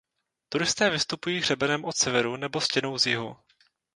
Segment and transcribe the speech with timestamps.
[0.49, 3.37] Turisté vystupují hřebenem od severu nebo stěnou z jihu.